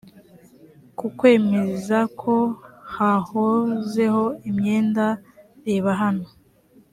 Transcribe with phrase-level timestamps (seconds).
[0.97, 2.35] ku kwemeza ko
[2.95, 5.05] hahozeho imyenda
[5.65, 6.25] reba hano